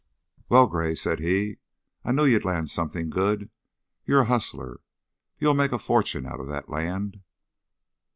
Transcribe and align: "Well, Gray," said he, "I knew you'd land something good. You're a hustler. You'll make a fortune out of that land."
"Well, 0.49 0.65
Gray," 0.65 0.95
said 0.95 1.19
he, 1.19 1.59
"I 2.03 2.11
knew 2.11 2.25
you'd 2.25 2.43
land 2.43 2.71
something 2.71 3.11
good. 3.11 3.51
You're 4.03 4.21
a 4.21 4.25
hustler. 4.25 4.79
You'll 5.37 5.53
make 5.53 5.73
a 5.73 5.77
fortune 5.77 6.25
out 6.25 6.39
of 6.39 6.47
that 6.47 6.69
land." 6.69 7.21